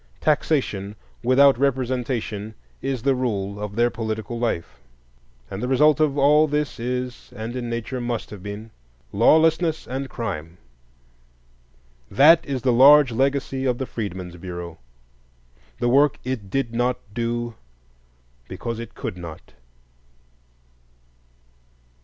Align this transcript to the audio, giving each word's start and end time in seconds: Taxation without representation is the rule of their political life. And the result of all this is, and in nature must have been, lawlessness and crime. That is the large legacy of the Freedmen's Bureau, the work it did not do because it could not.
Taxation 0.19 0.95
without 1.23 1.59
representation 1.59 2.55
is 2.81 3.03
the 3.03 3.13
rule 3.13 3.59
of 3.61 3.75
their 3.75 3.91
political 3.91 4.39
life. 4.39 4.79
And 5.51 5.61
the 5.61 5.67
result 5.67 5.99
of 5.99 6.17
all 6.17 6.47
this 6.47 6.79
is, 6.79 7.31
and 7.35 7.55
in 7.55 7.69
nature 7.69 8.01
must 8.01 8.31
have 8.31 8.41
been, 8.41 8.71
lawlessness 9.11 9.85
and 9.85 10.09
crime. 10.09 10.57
That 12.09 12.43
is 12.43 12.63
the 12.63 12.73
large 12.73 13.11
legacy 13.11 13.65
of 13.65 13.77
the 13.77 13.85
Freedmen's 13.85 14.37
Bureau, 14.37 14.79
the 15.77 15.87
work 15.87 16.17
it 16.23 16.49
did 16.49 16.73
not 16.73 16.97
do 17.13 17.53
because 18.47 18.79
it 18.79 18.95
could 18.95 19.17
not. 19.19 19.53